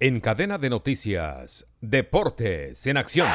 [0.00, 3.26] En cadena de noticias, Deportes en Acción.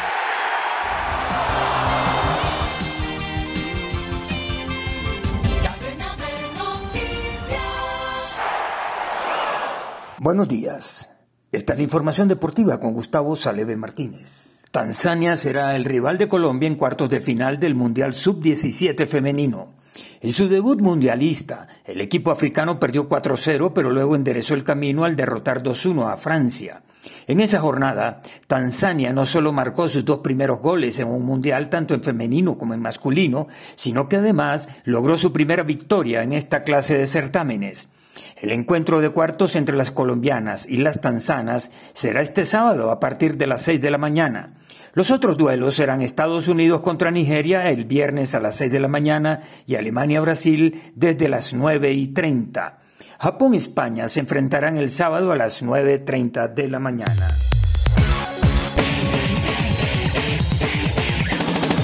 [10.19, 11.09] Buenos días.
[11.51, 14.63] Esta es la información deportiva con Gustavo Saleve Martínez.
[14.71, 19.82] Tanzania será el rival de Colombia en cuartos de final del Mundial Sub-17 femenino.
[20.21, 25.15] En su debut mundialista, el equipo africano perdió 4-0, pero luego enderezó el camino al
[25.15, 26.81] derrotar 2-1 a Francia.
[27.27, 31.93] En esa jornada, Tanzania no solo marcó sus dos primeros goles en un mundial tanto
[31.93, 36.97] en femenino como en masculino, sino que además logró su primera victoria en esta clase
[36.97, 37.89] de certámenes.
[38.37, 43.37] El encuentro de cuartos entre las colombianas y las tanzanas será este sábado a partir
[43.37, 44.53] de las 6 de la mañana.
[44.95, 48.87] Los otros duelos serán Estados Unidos contra Nigeria el viernes a las 6 de la
[48.87, 52.79] mañana y Alemania-Brasil desde las 9 y 30.
[53.19, 57.29] Japón-España se enfrentarán el sábado a las 9.30 de la mañana.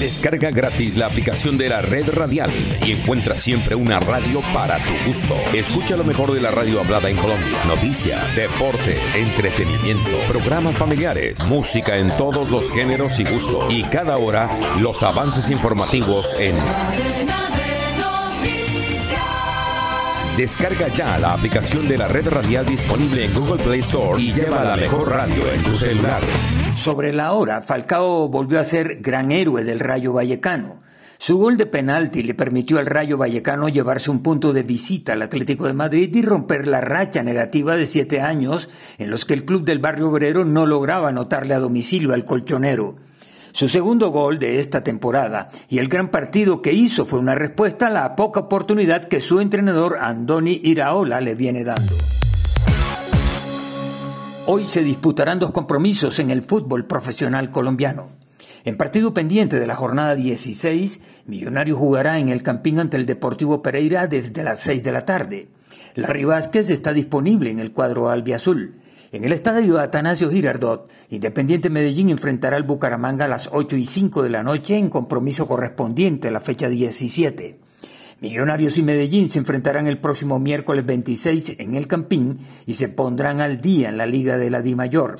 [0.00, 2.50] Descarga gratis la aplicación de la red radial
[2.86, 5.36] y encuentra siempre una radio para tu gusto.
[5.52, 7.62] Escucha lo mejor de la radio hablada en Colombia.
[7.66, 13.66] Noticias, deporte, entretenimiento, programas familiares, música en todos los géneros y gustos.
[13.68, 14.48] Y cada hora
[14.78, 16.56] los avances informativos en...
[20.40, 24.64] Descarga ya la aplicación de la red radial disponible en Google Play Store y lleva
[24.64, 26.22] la mejor radio en tu celular.
[26.74, 30.78] Sobre la hora, Falcao volvió a ser gran héroe del Rayo Vallecano.
[31.18, 35.20] Su gol de penalti le permitió al Rayo Vallecano llevarse un punto de visita al
[35.20, 39.44] Atlético de Madrid y romper la racha negativa de siete años en los que el
[39.44, 42.96] club del barrio obrero no lograba anotarle a domicilio al colchonero.
[43.52, 47.88] Su segundo gol de esta temporada y el gran partido que hizo fue una respuesta
[47.88, 51.96] a la poca oportunidad que su entrenador Andoni Iraola le viene dando.
[54.46, 58.08] Hoy se disputarán dos compromisos en el fútbol profesional colombiano.
[58.64, 63.62] En partido pendiente de la jornada 16, Millonario jugará en el Campín ante el Deportivo
[63.62, 65.48] Pereira desde las 6 de la tarde.
[65.94, 68.80] Larry Vázquez está disponible en el cuadro albiazul.
[69.12, 74.22] En el estadio Atanasio Girardot, Independiente Medellín enfrentará al Bucaramanga a las 8 y 5
[74.22, 77.58] de la noche en compromiso correspondiente a la fecha 17.
[78.20, 83.40] Millonarios y Medellín se enfrentarán el próximo miércoles 26 en el Campín y se pondrán
[83.40, 85.16] al día en la Liga de la Di Mayor.